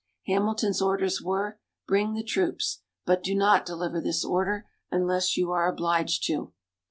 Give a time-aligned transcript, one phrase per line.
[0.25, 5.69] Hamilton's orders were: "Bring the troops, but do not deliver this order unless you are
[5.71, 6.53] obliged to."